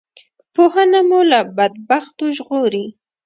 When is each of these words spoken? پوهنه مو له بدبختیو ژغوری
پوهنه 0.53 0.99
مو 1.09 1.19
له 1.31 1.39
بدبختیو 1.57 2.33
ژغوری 2.37 2.85